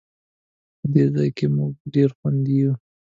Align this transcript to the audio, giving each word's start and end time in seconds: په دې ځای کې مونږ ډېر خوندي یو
په 0.79 0.85
دې 0.93 1.03
ځای 1.15 1.29
کې 1.37 1.45
مونږ 1.55 1.73
ډېر 1.93 2.09
خوندي 2.17 2.55
یو 2.61 2.73